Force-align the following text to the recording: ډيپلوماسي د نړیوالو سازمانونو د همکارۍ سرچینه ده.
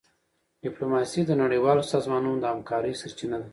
ډيپلوماسي 0.63 1.21
د 1.25 1.31
نړیوالو 1.43 1.89
سازمانونو 1.93 2.37
د 2.39 2.45
همکارۍ 2.53 2.93
سرچینه 3.01 3.37
ده. 3.41 3.47